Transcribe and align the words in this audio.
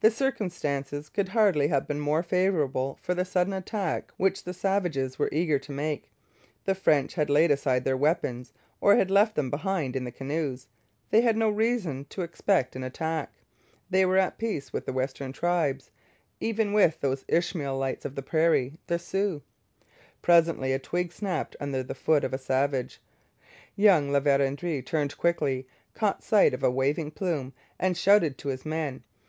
The 0.00 0.10
circumstances 0.10 1.08
could 1.08 1.28
hardly 1.28 1.68
have 1.68 1.86
been 1.86 2.00
more 2.00 2.24
favourable 2.24 2.98
for 3.00 3.14
the 3.14 3.24
sudden 3.24 3.52
attack 3.52 4.10
which 4.16 4.42
the 4.42 4.52
savages 4.52 5.20
were 5.20 5.28
eager 5.30 5.56
to 5.60 5.70
make. 5.70 6.10
The 6.64 6.74
French 6.74 7.14
had 7.14 7.30
laid 7.30 7.52
aside 7.52 7.84
their 7.84 7.96
weapons, 7.96 8.52
or 8.80 8.96
had 8.96 9.08
left 9.08 9.36
them 9.36 9.48
behind 9.48 9.94
in 9.94 10.02
the 10.02 10.10
canoes. 10.10 10.66
They 11.10 11.20
had 11.20 11.36
no 11.36 11.48
reason 11.48 12.06
to 12.06 12.22
expect 12.22 12.74
an 12.74 12.82
attack. 12.82 13.34
They 13.88 14.04
were 14.04 14.16
at 14.16 14.36
peace 14.36 14.72
with 14.72 14.84
the 14.84 14.92
western 14.92 15.32
tribes 15.32 15.92
even 16.40 16.72
with 16.72 16.98
those 17.00 17.24
Ishmaelites 17.28 18.04
of 18.04 18.16
the 18.16 18.22
prairie, 18.22 18.80
the 18.88 18.98
Sioux. 18.98 19.42
Presently 20.22 20.72
a 20.72 20.80
twig 20.80 21.12
snapped 21.12 21.54
under 21.60 21.84
the 21.84 21.94
foot 21.94 22.24
of 22.24 22.34
a 22.34 22.38
savage. 22.38 23.00
Young 23.76 24.10
La 24.10 24.18
Vérendrye 24.18 24.84
turned 24.84 25.16
quickly, 25.16 25.68
caught 25.94 26.24
sight 26.24 26.52
of 26.52 26.64
a 26.64 26.68
waving 26.72 27.12
plume, 27.12 27.52
and 27.78 27.96
shouted 27.96 28.38
to 28.38 28.48
his 28.48 28.66
men. 28.66 29.04